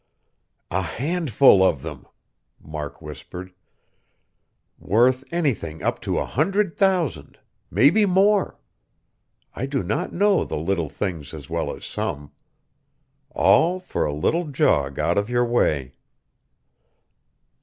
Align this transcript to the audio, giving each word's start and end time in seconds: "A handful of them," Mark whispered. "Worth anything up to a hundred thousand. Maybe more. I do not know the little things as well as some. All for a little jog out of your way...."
"A 0.71 0.81
handful 0.81 1.63
of 1.63 1.83
them," 1.83 2.07
Mark 2.59 3.03
whispered. 3.03 3.53
"Worth 4.79 5.23
anything 5.31 5.83
up 5.83 6.01
to 6.01 6.17
a 6.17 6.25
hundred 6.25 6.75
thousand. 6.75 7.37
Maybe 7.69 8.07
more. 8.07 8.57
I 9.53 9.67
do 9.67 9.83
not 9.83 10.11
know 10.11 10.43
the 10.43 10.57
little 10.57 10.89
things 10.89 11.35
as 11.35 11.51
well 11.51 11.71
as 11.71 11.85
some. 11.85 12.31
All 13.29 13.79
for 13.79 14.03
a 14.03 14.11
little 14.11 14.45
jog 14.47 14.97
out 14.97 15.19
of 15.19 15.29
your 15.29 15.45
way...." 15.45 15.93